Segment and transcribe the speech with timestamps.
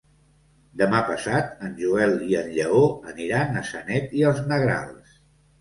[0.81, 2.81] Demà passat en Joel i en Lleó
[3.15, 5.17] aniran a Sanet i els Negrals.